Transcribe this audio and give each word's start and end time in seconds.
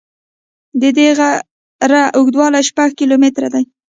د 0.81 0.83
دې 0.97 1.07
غره 1.17 2.03
اوږدوالی 2.17 2.61
شپږ 2.69 2.89
نیم 2.91 2.97
کیلومتره 2.99 3.47
دی. 3.53 3.63